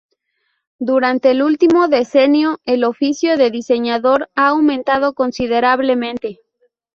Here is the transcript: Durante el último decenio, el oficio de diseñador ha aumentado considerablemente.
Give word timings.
Durante 0.79 1.29
el 1.29 1.43
último 1.43 1.87
decenio, 1.87 2.59
el 2.65 2.85
oficio 2.85 3.37
de 3.37 3.51
diseñador 3.51 4.31
ha 4.33 4.47
aumentado 4.47 5.13
considerablemente. 5.13 6.39